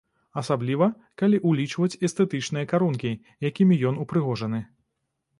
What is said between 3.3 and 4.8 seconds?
якімі ён упрыгожаны.